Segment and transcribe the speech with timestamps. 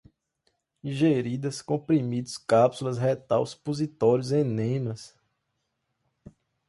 [0.83, 5.15] ingeridas, comprimidos, cápsulas, retal, supositórios, enemas